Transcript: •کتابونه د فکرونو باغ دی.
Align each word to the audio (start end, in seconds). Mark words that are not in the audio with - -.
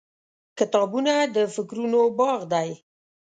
•کتابونه 0.59 1.13
د 1.35 1.37
فکرونو 1.55 1.99
باغ 2.17 2.39
دی. 2.53 2.69